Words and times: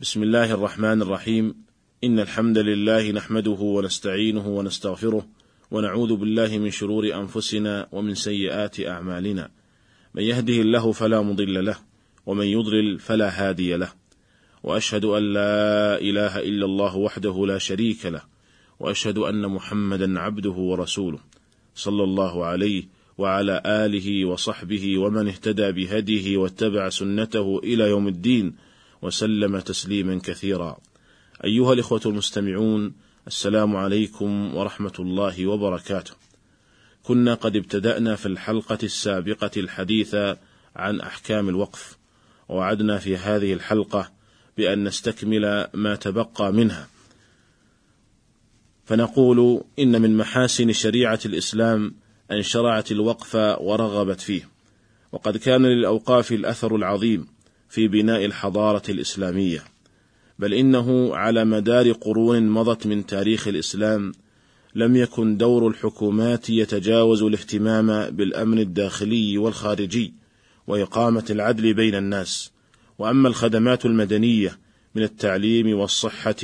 بسم 0.00 0.22
الله 0.22 0.52
الرحمن 0.52 1.02
الرحيم. 1.02 1.54
إن 2.04 2.20
الحمد 2.20 2.58
لله 2.58 3.10
نحمده 3.10 3.58
ونستعينه 3.60 4.48
ونستغفره 4.48 5.26
ونعوذ 5.70 6.16
بالله 6.16 6.58
من 6.58 6.70
شرور 6.70 7.14
أنفسنا 7.14 7.88
ومن 7.92 8.14
سيئات 8.14 8.80
أعمالنا. 8.80 9.50
من 10.14 10.22
يهده 10.22 10.54
الله 10.54 10.92
فلا 10.92 11.22
مضل 11.22 11.64
له 11.64 11.76
ومن 12.26 12.46
يضلل 12.46 12.98
فلا 12.98 13.28
هادي 13.28 13.76
له. 13.76 13.92
وأشهد 14.62 15.04
أن 15.04 15.32
لا 15.32 15.98
إله 16.00 16.38
إلا 16.38 16.64
الله 16.64 16.96
وحده 16.96 17.46
لا 17.46 17.58
شريك 17.58 18.06
له. 18.06 18.22
وأشهد 18.80 19.18
أن 19.18 19.48
محمدا 19.48 20.20
عبده 20.20 20.50
ورسوله. 20.50 21.18
صلى 21.74 22.04
الله 22.04 22.44
عليه 22.44 22.82
وعلى 23.18 23.62
آله 23.66 24.24
وصحبه 24.24 24.98
ومن 24.98 25.28
اهتدى 25.28 25.72
بهديه 25.72 26.36
واتبع 26.36 26.88
سنته 26.88 27.60
إلى 27.64 27.84
يوم 27.88 28.08
الدين. 28.08 28.65
وسلم 29.06 29.60
تسليما 29.60 30.20
كثيرا. 30.24 30.76
أيها 31.44 31.72
الإخوة 31.72 32.00
المستمعون 32.06 32.94
السلام 33.26 33.76
عليكم 33.76 34.54
ورحمة 34.54 34.92
الله 34.98 35.46
وبركاته. 35.46 36.14
كنا 37.02 37.34
قد 37.34 37.56
ابتدأنا 37.56 38.16
في 38.16 38.26
الحلقة 38.26 38.78
السابقة 38.82 39.50
الحديث 39.56 40.14
عن 40.76 41.00
أحكام 41.00 41.48
الوقف 41.48 41.98
ووعدنا 42.48 42.98
في 42.98 43.16
هذه 43.16 43.52
الحلقة 43.52 44.12
بأن 44.56 44.84
نستكمل 44.84 45.66
ما 45.74 45.96
تبقى 45.96 46.52
منها. 46.52 46.88
فنقول 48.84 49.64
إن 49.78 50.02
من 50.02 50.16
محاسن 50.16 50.72
شريعة 50.72 51.20
الإسلام 51.26 51.94
أن 52.30 52.42
شرعت 52.42 52.92
الوقف 52.92 53.34
ورغبت 53.60 54.20
فيه 54.20 54.48
وقد 55.12 55.36
كان 55.36 55.66
للأوقاف 55.66 56.32
الأثر 56.32 56.76
العظيم 56.76 57.35
في 57.68 57.88
بناء 57.88 58.24
الحضارة 58.24 58.82
الإسلامية 58.88 59.64
بل 60.38 60.54
إنه 60.54 61.16
على 61.16 61.44
مدار 61.44 61.92
قرون 61.92 62.48
مضت 62.48 62.86
من 62.86 63.06
تاريخ 63.06 63.48
الإسلام 63.48 64.12
لم 64.74 64.96
يكن 64.96 65.36
دور 65.36 65.68
الحكومات 65.68 66.50
يتجاوز 66.50 67.22
الاهتمام 67.22 68.10
بالأمن 68.10 68.58
الداخلي 68.58 69.38
والخارجي 69.38 70.14
وإقامة 70.66 71.24
العدل 71.30 71.74
بين 71.74 71.94
الناس. 71.94 72.52
وأما 72.98 73.28
الخدمات 73.28 73.86
المدنية 73.86 74.58
من 74.94 75.02
التعليم 75.02 75.78
والصحة 75.78 76.36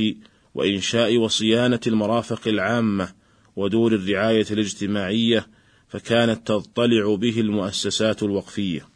وإنشاء 0.55 1.17
وصيانة 1.17 1.81
المرافق 1.87 2.49
العامة 2.49 3.09
ودور 3.57 3.95
الرعاية 3.95 4.47
الاجتماعية 4.51 5.47
فكانت 5.89 6.47
تضطلع 6.47 7.15
به 7.15 7.41
المؤسسات 7.41 8.23
الوقفية. 8.23 8.92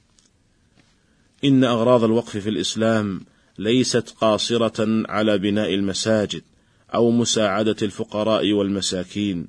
إن 1.44 1.64
أغراض 1.64 2.04
الوقف 2.04 2.36
في 2.36 2.48
الإسلام 2.50 3.20
ليست 3.58 4.14
قاصرة 4.20 5.02
على 5.08 5.38
بناء 5.38 5.74
المساجد 5.74 6.42
أو 6.94 7.10
مساعدة 7.10 7.76
الفقراء 7.82 8.52
والمساكين، 8.52 9.48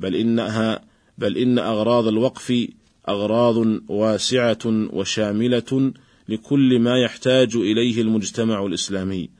بل 0.00 0.14
إنها 0.14 0.84
بل 1.18 1.36
إن 1.36 1.58
أغراض 1.58 2.06
الوقف 2.06 2.68
أغراض 3.08 3.56
واسعة 3.88 4.58
وشاملة 4.66 5.92
لكل 6.28 6.78
ما 6.78 6.98
يحتاج 6.98 7.56
إليه 7.56 8.02
المجتمع 8.02 8.66
الإسلامي، 8.66 9.30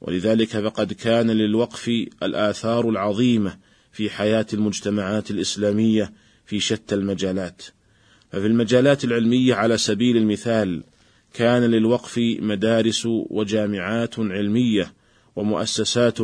ولذلك 0.00 0.48
فقد 0.48 0.92
كان 0.92 1.30
للوقف 1.30 1.90
الآثار 2.22 2.88
العظيمة 2.88 3.56
في 3.92 4.10
حياة 4.10 4.46
المجتمعات 4.52 5.30
الإسلامية 5.30 6.12
في 6.46 6.60
شتى 6.60 6.94
المجالات. 6.94 7.62
ففي 8.32 8.46
المجالات 8.46 9.04
العلمية 9.04 9.54
على 9.54 9.78
سبيل 9.78 10.16
المثال 10.16 10.82
كان 11.34 11.62
للوقف 11.62 12.18
مدارس 12.18 13.06
وجامعات 13.06 14.18
علمية 14.18 14.92
ومؤسسات 15.36 16.18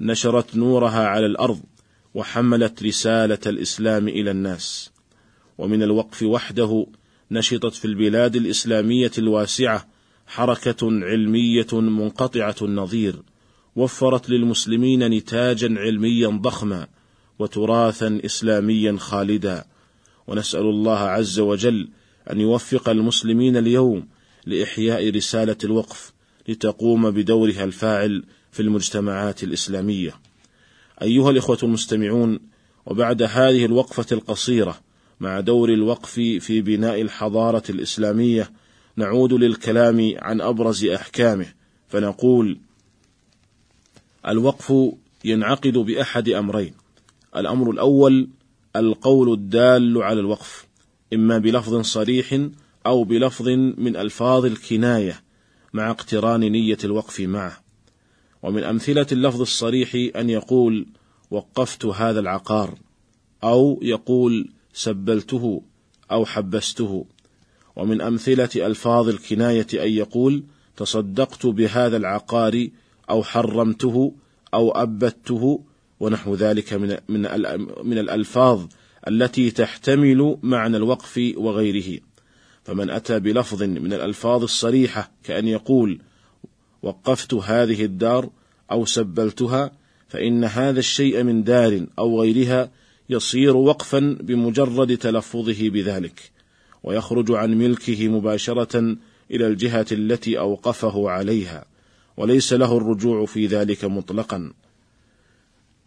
نشرت 0.00 0.56
نورها 0.56 1.06
على 1.06 1.26
الأرض 1.26 1.60
وحملت 2.14 2.82
رسالة 2.82 3.38
الإسلام 3.46 4.08
إلى 4.08 4.30
الناس. 4.30 4.90
ومن 5.58 5.82
الوقف 5.82 6.22
وحده 6.22 6.86
نشطت 7.30 7.74
في 7.74 7.84
البلاد 7.84 8.36
الإسلامية 8.36 9.10
الواسعة 9.18 9.88
حركة 10.26 10.78
علمية 10.82 11.66
منقطعة 11.72 12.56
النظير 12.62 13.22
وفرت 13.76 14.30
للمسلمين 14.30 15.08
نتاجا 15.08 15.78
علميا 15.78 16.28
ضخما 16.28 16.86
وتراثا 17.38 18.20
اسلاميا 18.24 18.96
خالدا. 18.98 19.64
ونسأل 20.26 20.60
الله 20.60 20.98
عز 20.98 21.40
وجل 21.40 21.88
أن 22.30 22.40
يوفق 22.40 22.88
المسلمين 22.88 23.56
اليوم 23.56 24.08
لإحياء 24.46 25.10
رسالة 25.10 25.56
الوقف 25.64 26.12
لتقوم 26.48 27.10
بدورها 27.10 27.64
الفاعل 27.64 28.24
في 28.52 28.62
المجتمعات 28.62 29.42
الإسلامية. 29.42 30.14
أيها 31.02 31.30
الإخوة 31.30 31.58
المستمعون، 31.62 32.40
وبعد 32.86 33.22
هذه 33.22 33.64
الوقفة 33.64 34.06
القصيرة 34.12 34.80
مع 35.20 35.40
دور 35.40 35.68
الوقف 35.68 36.12
في 36.14 36.60
بناء 36.60 37.00
الحضارة 37.00 37.62
الإسلامية، 37.70 38.50
نعود 38.96 39.32
للكلام 39.32 40.14
عن 40.18 40.40
أبرز 40.40 40.84
أحكامه، 40.84 41.46
فنقول: 41.88 42.58
الوقف 44.28 44.74
ينعقد 45.24 45.78
بأحد 45.78 46.28
أمرين. 46.28 46.74
الأمر 47.36 47.70
الأول 47.70 48.28
القول 48.76 49.32
الدال 49.32 50.02
على 50.02 50.20
الوقف، 50.20 50.66
إما 51.12 51.38
بلفظ 51.38 51.80
صريح 51.80 52.48
أو 52.86 53.04
بلفظ 53.04 53.48
من 53.78 53.96
ألفاظ 53.96 54.44
الكناية 54.44 55.22
مع 55.72 55.90
اقتران 55.90 56.40
نية 56.40 56.78
الوقف 56.84 57.20
معه. 57.20 57.62
ومن 58.42 58.64
أمثلة 58.64 59.06
اللفظ 59.12 59.40
الصريح 59.40 60.16
أن 60.16 60.30
يقول 60.30 60.86
وقفت 61.30 61.84
هذا 61.86 62.20
العقار 62.20 62.78
أو 63.44 63.80
يقول 63.82 64.50
سبلته 64.72 65.62
أو 66.10 66.24
حبسته. 66.24 67.06
ومن 67.76 68.00
أمثلة 68.00 68.50
ألفاظ 68.56 69.08
الكناية 69.08 69.66
أن 69.74 69.88
يقول 69.92 70.44
تصدقت 70.76 71.46
بهذا 71.46 71.96
العقار 71.96 72.68
أو 73.10 73.22
حرمته 73.22 74.14
أو 74.54 74.70
أبته 74.70 75.64
ونحو 76.00 76.34
ذلك 76.34 76.72
من 76.72 76.96
من 77.84 77.98
الألفاظ 77.98 78.66
التي 79.08 79.50
تحتمل 79.50 80.38
معنى 80.42 80.76
الوقف 80.76 81.32
وغيره. 81.36 82.00
فمن 82.64 82.90
أتى 82.90 83.20
بلفظ 83.20 83.62
من 83.62 83.92
الألفاظ 83.92 84.42
الصريحة 84.42 85.10
كأن 85.24 85.48
يقول 85.48 86.00
وقفت 86.82 87.34
هذه 87.34 87.84
الدار 87.84 88.30
أو 88.70 88.86
سبلتها 88.86 89.70
فإن 90.08 90.44
هذا 90.44 90.78
الشيء 90.78 91.22
من 91.22 91.44
دار 91.44 91.86
أو 91.98 92.20
غيرها 92.20 92.70
يصير 93.10 93.56
وقفا 93.56 94.16
بمجرد 94.20 94.96
تلفظه 94.96 95.68
بذلك 95.68 96.32
ويخرج 96.82 97.32
عن 97.32 97.58
ملكه 97.58 98.08
مباشرة 98.08 98.96
إلى 99.30 99.46
الجهة 99.46 99.86
التي 99.92 100.38
أوقفه 100.38 101.10
عليها 101.10 101.64
وليس 102.16 102.52
له 102.52 102.76
الرجوع 102.76 103.26
في 103.26 103.46
ذلك 103.46 103.84
مطلقا. 103.84 104.52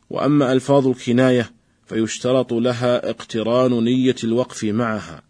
وأما 0.09 0.51
ألفاظ 0.51 0.87
الكناية 0.87 1.51
فيشترط 1.85 2.53
لها 2.53 3.09
اقتران 3.09 3.83
نية 3.83 4.15
الوقف 4.23 4.63
معها. 4.63 5.24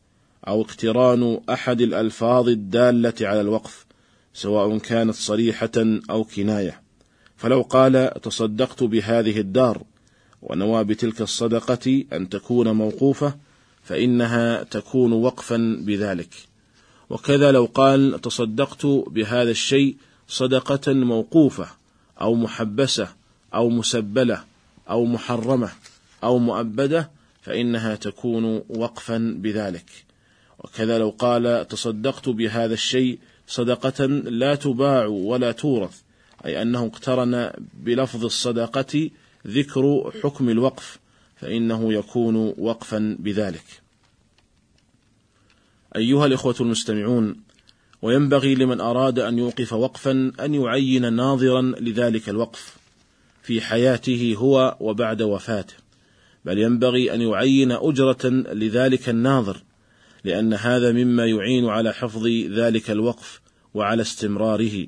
أو 0.47 0.61
اقتران 0.61 1.39
أحد 1.49 1.81
الألفاظ 1.81 2.49
الدالة 2.49 3.13
على 3.21 3.41
الوقف 3.41 3.85
سواء 4.33 4.77
كانت 4.77 5.15
صريحة 5.15 5.99
أو 6.09 6.23
كناية. 6.23 6.81
فلو 7.37 7.61
قال 7.61 8.11
تصدقت 8.23 8.83
بهذه 8.83 9.39
الدار 9.39 9.81
ونوى 10.41 10.83
بتلك 10.83 11.21
الصدقة 11.21 12.03
أن 12.13 12.29
تكون 12.29 12.71
موقوفة 12.71 13.35
فإنها 13.83 14.63
تكون 14.63 15.13
وقفا 15.13 15.77
بذلك. 15.81 16.29
وكذا 17.09 17.51
لو 17.51 17.65
قال 17.65 18.21
تصدقت 18.21 18.85
بهذا 18.85 19.51
الشيء 19.51 19.95
صدقة 20.27 20.93
موقوفة 20.93 21.67
أو 22.21 22.35
محبسة 22.35 23.07
أو 23.53 23.69
مسبلة 23.69 24.43
أو 24.89 25.05
محرمة 25.05 25.69
أو 26.23 26.37
مؤبدة 26.39 27.11
فإنها 27.41 27.95
تكون 27.95 28.61
وقفا 28.69 29.35
بذلك. 29.37 30.05
وكذا 30.65 30.97
لو 30.97 31.09
قال 31.19 31.67
تصدقت 31.67 32.29
بهذا 32.29 32.73
الشيء 32.73 33.19
صدقة 33.47 34.05
لا 34.05 34.55
تباع 34.55 35.05
ولا 35.05 35.51
تورث 35.51 36.01
أي 36.45 36.61
أنه 36.61 36.85
اقترن 36.85 37.51
بلفظ 37.73 38.25
الصدقة 38.25 39.09
ذكر 39.47 40.11
حكم 40.23 40.49
الوقف 40.49 40.99
فإنه 41.35 41.93
يكون 41.93 42.53
وقفا 42.57 43.17
بذلك. 43.19 43.81
أيها 45.95 46.25
الإخوة 46.25 46.55
المستمعون، 46.61 47.35
وينبغي 48.01 48.55
لمن 48.55 48.81
أراد 48.81 49.19
أن 49.19 49.37
يوقف 49.37 49.73
وقفا 49.73 50.31
أن 50.39 50.53
يعين 50.53 51.13
ناظرا 51.13 51.61
لذلك 51.61 52.29
الوقف 52.29 52.77
في 53.43 53.61
حياته 53.61 54.35
هو 54.37 54.77
وبعد 54.79 55.21
وفاته، 55.21 55.73
بل 56.45 56.59
ينبغي 56.59 57.13
أن 57.13 57.21
يعين 57.21 57.71
أجرة 57.71 58.29
لذلك 58.53 59.09
الناظر 59.09 59.64
لأن 60.25 60.53
هذا 60.53 60.91
مما 60.91 61.25
يعين 61.25 61.65
على 61.65 61.93
حفظ 61.93 62.27
ذلك 62.49 62.91
الوقف 62.91 63.41
وعلى 63.73 64.01
استمراره. 64.01 64.87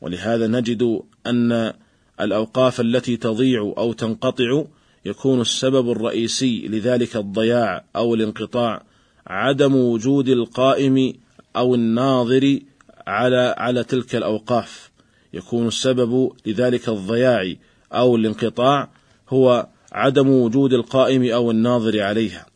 ولهذا 0.00 0.46
نجد 0.46 1.00
أن 1.26 1.72
الأوقاف 2.20 2.80
التي 2.80 3.16
تضيع 3.16 3.74
أو 3.78 3.92
تنقطع 3.92 4.64
يكون 5.04 5.40
السبب 5.40 5.90
الرئيسي 5.90 6.68
لذلك 6.68 7.16
الضياع 7.16 7.84
أو 7.96 8.14
الانقطاع 8.14 8.82
عدم 9.26 9.76
وجود 9.76 10.28
القائم 10.28 11.12
أو 11.56 11.74
الناظر 11.74 12.58
على 13.06 13.54
على 13.58 13.84
تلك 13.84 14.14
الأوقاف. 14.14 14.90
يكون 15.34 15.68
السبب 15.68 16.32
لذلك 16.46 16.88
الضياع 16.88 17.54
أو 17.92 18.16
الانقطاع 18.16 18.90
هو 19.28 19.66
عدم 19.92 20.28
وجود 20.28 20.72
القائم 20.72 21.32
أو 21.32 21.50
الناظر 21.50 22.02
عليها. 22.02 22.51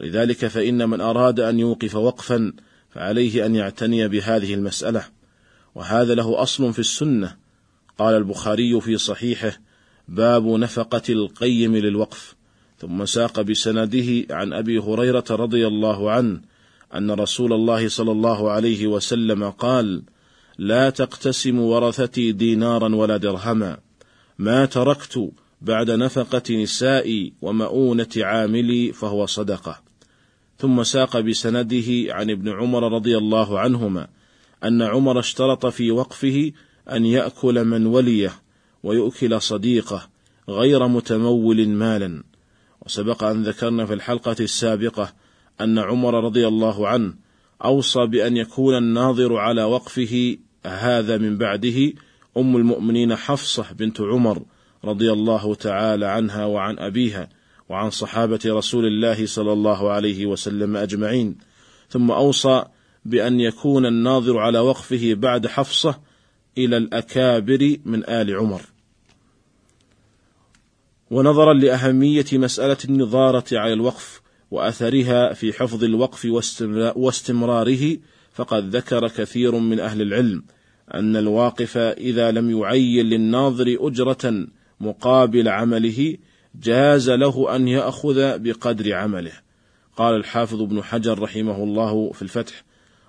ولذلك 0.00 0.46
فإن 0.46 0.88
من 0.88 1.00
أراد 1.00 1.40
أن 1.40 1.58
يوقف 1.58 1.94
وقفا 1.94 2.52
فعليه 2.90 3.46
أن 3.46 3.54
يعتني 3.54 4.08
بهذه 4.08 4.54
المسألة 4.54 5.04
وهذا 5.74 6.14
له 6.14 6.42
أصل 6.42 6.72
في 6.72 6.78
السنة. 6.78 7.36
قال 7.98 8.14
البخاري 8.14 8.80
في 8.80 8.98
صحيحه 8.98 9.52
باب 10.08 10.46
نفقة 10.46 11.02
القيم 11.08 11.76
للوقف 11.76 12.34
ثم 12.78 13.04
ساق 13.04 13.40
بسنده 13.40 14.34
عن 14.34 14.52
أبي 14.52 14.78
هريرة 14.78 15.24
رضي 15.30 15.66
الله 15.66 16.10
عنه 16.10 16.40
أن 16.94 17.10
رسول 17.10 17.52
الله 17.52 17.88
صلى 17.88 18.12
الله 18.12 18.50
عليه 18.50 18.86
وسلم 18.86 19.50
قال 19.50 20.02
لا 20.58 20.90
تقتسم 20.90 21.58
ورثتي 21.58 22.32
دينارا 22.32 22.94
ولا 22.94 23.16
درهما. 23.16 23.78
ما 24.38 24.64
تركت 24.64 25.30
بعد 25.62 25.90
نفقة 25.90 26.62
نسائي 26.62 27.32
ومؤونة 27.42 28.08
عاملي 28.16 28.92
فهو 28.92 29.26
صدقة 29.26 29.87
ثم 30.58 30.82
ساق 30.82 31.20
بسنده 31.20 32.14
عن 32.14 32.30
ابن 32.30 32.48
عمر 32.48 32.92
رضي 32.92 33.18
الله 33.18 33.58
عنهما 33.58 34.08
أن 34.64 34.82
عمر 34.82 35.18
اشترط 35.18 35.66
في 35.66 35.90
وقفه 35.90 36.52
أن 36.92 37.06
يأكل 37.06 37.64
من 37.64 37.86
وليه 37.86 38.32
ويؤكل 38.82 39.42
صديقه 39.42 40.08
غير 40.48 40.88
متمول 40.88 41.68
مالا. 41.68 42.22
وسبق 42.86 43.24
أن 43.24 43.42
ذكرنا 43.42 43.86
في 43.86 43.94
الحلقة 43.94 44.36
السابقة 44.40 45.12
أن 45.60 45.78
عمر 45.78 46.24
رضي 46.24 46.48
الله 46.48 46.88
عنه 46.88 47.14
أوصى 47.64 48.06
بأن 48.06 48.36
يكون 48.36 48.76
الناظر 48.76 49.36
على 49.36 49.64
وقفه 49.64 50.36
هذا 50.66 51.18
من 51.18 51.38
بعده 51.38 51.92
أم 52.36 52.56
المؤمنين 52.56 53.16
حفصة 53.16 53.66
بنت 53.72 54.00
عمر 54.00 54.42
رضي 54.84 55.12
الله 55.12 55.54
تعالى 55.54 56.06
عنها 56.06 56.44
وعن 56.44 56.78
أبيها 56.78 57.28
وعن 57.68 57.90
صحابة 57.90 58.40
رسول 58.46 58.86
الله 58.86 59.26
صلى 59.26 59.52
الله 59.52 59.90
عليه 59.90 60.26
وسلم 60.26 60.76
أجمعين 60.76 61.38
ثم 61.88 62.10
أوصى 62.10 62.64
بأن 63.04 63.40
يكون 63.40 63.86
الناظر 63.86 64.38
على 64.38 64.58
وقفه 64.58 65.14
بعد 65.14 65.46
حفصة 65.46 66.00
إلى 66.58 66.76
الأكابر 66.76 67.76
من 67.84 68.08
آل 68.08 68.36
عمر. 68.36 68.60
ونظرا 71.10 71.54
لأهمية 71.54 72.26
مسألة 72.32 72.76
النظارة 72.84 73.44
على 73.52 73.72
الوقف 73.72 74.20
وأثرها 74.50 75.32
في 75.32 75.52
حفظ 75.52 75.84
الوقف 75.84 76.26
واستمراره 76.96 77.96
فقد 78.32 78.76
ذكر 78.76 79.08
كثير 79.08 79.54
من 79.58 79.80
أهل 79.80 80.02
العلم 80.02 80.42
أن 80.94 81.16
الواقف 81.16 81.76
إذا 81.76 82.30
لم 82.30 82.58
يعين 82.60 83.06
للناظر 83.06 83.76
أجرة 83.80 84.46
مقابل 84.80 85.48
عمله 85.48 86.16
جاز 86.54 87.10
له 87.10 87.56
أن 87.56 87.68
يأخذ 87.68 88.38
بقدر 88.38 88.94
عمله. 88.94 89.32
قال 89.96 90.14
الحافظ 90.14 90.62
ابن 90.62 90.82
حجر 90.82 91.18
رحمه 91.18 91.62
الله 91.64 92.12
في 92.12 92.22
الفتح 92.22 92.64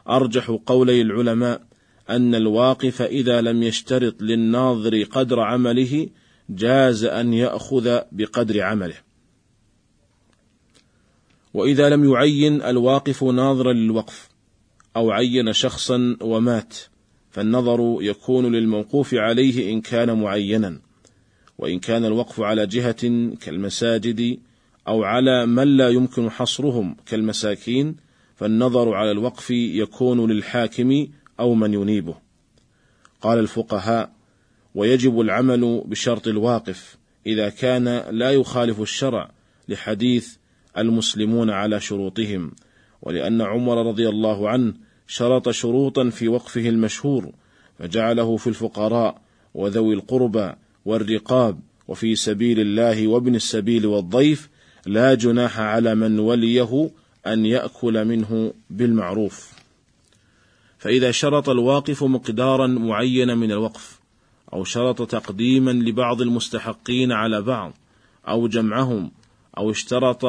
أرجح 0.09 0.57
قولي 0.65 1.01
العلماء 1.01 1.61
أن 2.09 2.35
الواقف 2.35 3.01
إذا 3.01 3.41
لم 3.41 3.63
يشترط 3.63 4.21
للناظر 4.21 5.03
قدر 5.03 5.39
عمله 5.39 6.09
جاز 6.49 7.03
أن 7.03 7.33
يأخذ 7.33 7.99
بقدر 8.11 8.61
عمله. 8.61 8.95
وإذا 11.53 11.89
لم 11.89 12.13
يعين 12.13 12.61
الواقف 12.61 13.23
ناظرا 13.23 13.73
للوقف 13.73 14.29
أو 14.95 15.11
عين 15.11 15.53
شخصا 15.53 16.17
ومات 16.21 16.77
فالنظر 17.31 17.97
يكون 18.01 18.55
للموقوف 18.55 19.13
عليه 19.13 19.73
إن 19.73 19.81
كان 19.81 20.21
معينا. 20.21 20.79
وإن 21.59 21.79
كان 21.79 22.05
الوقف 22.05 22.41
على 22.41 22.67
جهة 22.67 23.31
كالمساجد 23.41 24.39
أو 24.87 25.03
على 25.03 25.45
من 25.45 25.77
لا 25.77 25.89
يمكن 25.89 26.29
حصرهم 26.29 26.95
كالمساكين 27.05 27.95
فالنظر 28.35 28.93
على 28.93 29.11
الوقف 29.11 29.51
يكون 29.51 30.31
للحاكم 30.31 31.07
أو 31.39 31.53
من 31.53 31.73
ينيبه. 31.73 32.15
قال 33.21 33.39
الفقهاء 33.39 34.11
ويجب 34.75 35.19
العمل 35.19 35.83
بشرط 35.85 36.27
الواقف 36.27 36.97
إذا 37.27 37.49
كان 37.49 37.85
لا 38.09 38.31
يخالف 38.31 38.81
الشرع 38.81 39.31
لحديث 39.67 40.35
المسلمون 40.77 41.49
على 41.49 41.79
شروطهم 41.79 42.51
ولأن 43.01 43.41
عمر 43.41 43.87
رضي 43.87 44.09
الله 44.09 44.49
عنه 44.49 44.73
شرط 45.07 45.49
شروطا 45.49 46.09
في 46.09 46.27
وقفه 46.27 46.69
المشهور 46.69 47.31
فجعله 47.79 48.37
في 48.37 48.47
الفقراء 48.47 49.21
وذوي 49.53 49.93
القربى 49.93 50.53
والرقاب 50.89 51.59
وفي 51.87 52.15
سبيل 52.15 52.59
الله 52.59 53.07
وابن 53.07 53.35
السبيل 53.35 53.85
والضيف 53.85 54.49
لا 54.85 55.13
جناح 55.13 55.59
على 55.59 55.95
من 55.95 56.19
وليه 56.19 56.89
أن 57.27 57.45
يأكل 57.45 58.05
منه 58.05 58.53
بالمعروف. 58.69 59.51
فإذا 60.79 61.11
شرط 61.11 61.49
الواقف 61.49 62.03
مقدارا 62.03 62.67
معينا 62.67 63.35
من 63.35 63.51
الوقف 63.51 63.99
أو 64.53 64.63
شرط 64.63 65.09
تقديما 65.09 65.71
لبعض 65.71 66.21
المستحقين 66.21 67.11
على 67.11 67.41
بعض 67.41 67.73
أو 68.27 68.47
جمعهم 68.47 69.11
أو 69.57 69.71
اشترط 69.71 70.25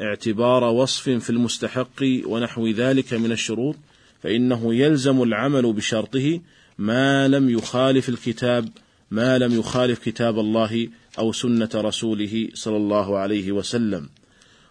اعتبار 0.00 0.64
وصف 0.64 1.08
في 1.08 1.30
المستحق 1.30 2.02
ونحو 2.26 2.68
ذلك 2.68 3.14
من 3.14 3.32
الشروط 3.32 3.76
فإنه 4.22 4.74
يلزم 4.74 5.22
العمل 5.22 5.72
بشرطه 5.72 6.40
ما 6.78 7.28
لم 7.28 7.50
يخالف 7.50 8.08
الكتاب 8.08 8.68
ما 9.10 9.38
لم 9.38 9.58
يخالف 9.58 9.98
كتاب 9.98 10.38
الله 10.38 10.88
أو 11.18 11.32
سنة 11.32 11.70
رسوله 11.74 12.48
صلى 12.54 12.76
الله 12.76 13.18
عليه 13.18 13.52
وسلم. 13.52 14.08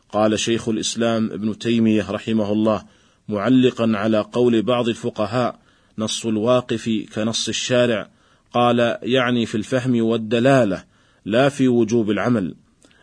قال 0.09 0.39
شيخ 0.39 0.69
الإسلام 0.69 1.31
ابن 1.31 1.57
تيمية 1.57 2.11
رحمه 2.11 2.51
الله 2.51 2.83
معلقا 3.29 3.91
على 3.95 4.19
قول 4.19 4.61
بعض 4.61 4.89
الفقهاء 4.89 5.59
نص 5.97 6.25
الواقف 6.25 6.89
كنص 7.15 7.47
الشارع. 7.47 8.09
قال 8.53 8.97
يعني 9.03 9.45
في 9.45 9.55
الفهم 9.55 10.01
والدلالة 10.01 10.83
لا 11.25 11.49
في 11.49 11.67
وجوب 11.67 12.11
العمل. 12.11 12.55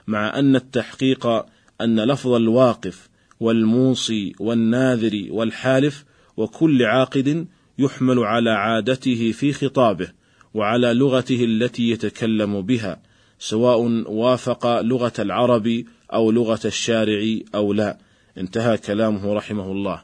مع 0.07 0.39
أن 0.39 0.57
التحقيق 0.57 1.27
أن 1.81 2.01
لفظ 2.01 2.33
الواقف 2.33 3.09
والموصي 3.41 4.33
والناذر 4.39 5.27
والحالف 5.31 6.05
وكل 6.37 6.83
عاقد 6.83 7.47
يحمل 7.79 8.19
على 8.19 8.51
عادته 8.51 9.33
في 9.33 9.53
خطابه. 9.53 10.24
وعلى 10.55 10.95
لغته 10.95 11.45
التي 11.45 11.91
يتكلم 11.91 12.63
بها 12.63 13.01
سواء 13.39 13.81
وافق 14.11 14.81
لغة 14.81 15.13
العرب 15.19 15.85
أو 16.13 16.31
لغة 16.31 16.61
الشارع 16.65 17.39
أو 17.55 17.73
لا. 17.73 17.99
انتهى 18.39 18.79
كلامه 18.79 19.35
رحمه 19.35 19.73
الله. 19.73 20.03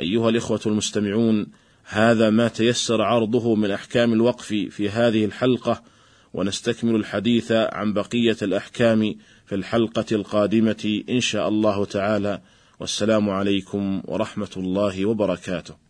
أيها 0.00 0.28
الإخوة 0.28 0.60
المستمعون 0.66 1.46
هذا 1.84 2.30
ما 2.30 2.48
تيسر 2.48 3.02
عرضه 3.02 3.54
من 3.54 3.70
أحكام 3.70 4.12
الوقف 4.12 4.46
في 4.46 4.88
هذه 4.88 5.24
الحلقة 5.24 5.82
ونستكمل 6.34 6.94
الحديث 6.94 7.52
عن 7.52 7.92
بقية 7.92 8.36
الأحكام 8.42 9.14
في 9.46 9.54
الحلقة 9.54 10.06
القادمة 10.12 11.02
إن 11.10 11.20
شاء 11.20 11.48
الله 11.48 11.84
تعالى. 11.84 12.40
والسلام 12.80 13.30
عليكم 13.30 14.02
ورحمة 14.04 14.50
الله 14.56 15.06
وبركاته. 15.06 15.89